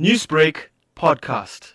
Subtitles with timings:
[0.00, 1.72] Newsbreak podcast.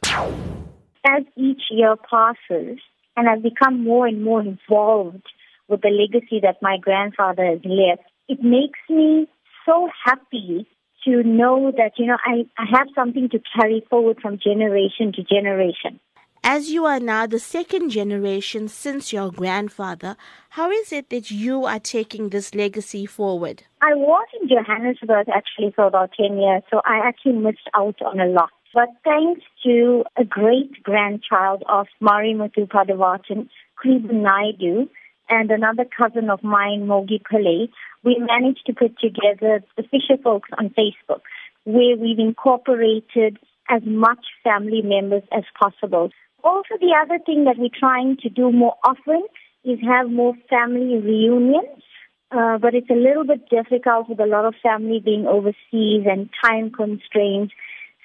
[1.07, 2.79] As each year passes
[3.15, 5.23] and I've become more and more involved
[5.69, 9.25] with the legacy that my grandfather has left, it makes me
[9.65, 10.67] so happy
[11.05, 15.23] to know that, you know, I, I have something to carry forward from generation to
[15.23, 16.01] generation.
[16.43, 20.15] As you are now the second generation since your grandfather,
[20.49, 23.63] how is it that you are taking this legacy forward?
[23.81, 28.19] I was in Johannesburg actually for about 10 years, so I actually missed out on
[28.19, 28.51] a lot.
[28.73, 33.49] But thanks to a great grandchild of Marimuthu Padavatan,
[33.83, 34.87] Kriban Naidu,
[35.29, 37.69] and another cousin of mine, Mogi Pillay,
[38.03, 41.21] we managed to put together the Fisher Folks on Facebook,
[41.65, 43.37] where we've incorporated
[43.69, 46.09] as much family members as possible.
[46.43, 49.23] Also, the other thing that we're trying to do more often
[49.63, 51.83] is have more family reunions.
[52.31, 56.29] Uh, but it's a little bit difficult with a lot of family being overseas and
[56.43, 57.53] time constraints.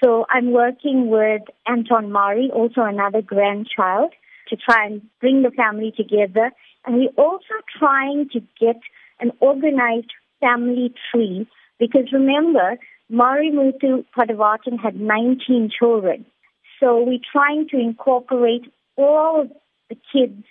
[0.03, 4.13] So I'm working with Anton Mari, also another grandchild,
[4.49, 6.53] to try and bring the family together.
[6.87, 8.81] And we're also trying to get
[9.21, 11.47] an organized family tree
[11.79, 12.77] because remember,
[13.11, 16.25] Mari Muthu Padawatan had 19 children.
[16.81, 19.47] So we're trying to incorporate all
[19.89, 20.45] the kids,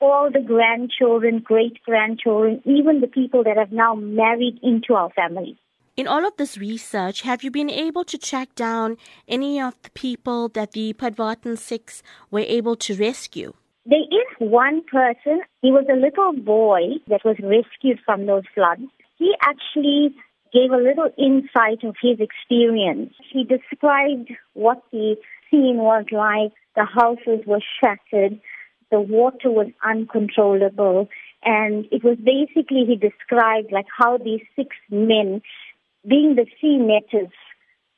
[0.00, 5.58] all the grandchildren, great grandchildren, even the people that have now married into our family.
[5.96, 9.90] In all of this research, have you been able to track down any of the
[9.90, 13.52] people that the Padavatan Six were able to rescue?
[13.84, 18.82] There is one person, he was a little boy that was rescued from those floods.
[19.16, 20.14] He actually
[20.52, 23.12] gave a little insight of his experience.
[23.32, 25.16] He described what the
[25.50, 26.52] scene was like.
[26.76, 28.40] The houses were shattered.
[28.90, 31.08] The water was uncontrollable.
[31.44, 35.42] And it was basically, he described like how these six men,
[36.06, 37.32] being the sea netters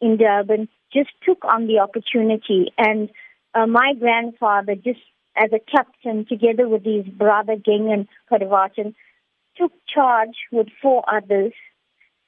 [0.01, 2.73] in Durban, just took on the opportunity.
[2.77, 3.11] And
[3.55, 5.01] uh, my grandfather, just
[5.37, 8.95] as a captain, together with his brother Gengan Padavatan,
[9.57, 11.53] took charge with four others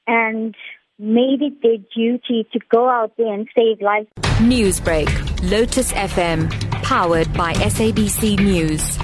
[0.07, 0.55] and
[1.03, 4.07] made it their duty to go out there and save lives.
[4.39, 6.49] Newsbreak, Lotus FM,
[6.83, 8.97] powered by SABC News.